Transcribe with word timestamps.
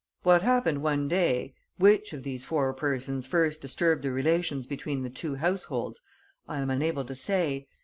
What 0.23 0.41
happened 0.41 0.81
one 0.81 1.07
day, 1.07 1.53
which 1.77 2.11
of 2.11 2.23
these 2.23 2.43
four 2.43 2.73
persons 2.73 3.27
first 3.27 3.61
disturbed 3.61 4.01
the 4.01 4.11
relations 4.11 4.65
between 4.65 5.03
the 5.03 5.11
two 5.11 5.35
households, 5.35 6.01
I 6.49 6.57
am 6.57 6.71
unable 6.71 7.05
to 7.05 7.13
say. 7.13 7.67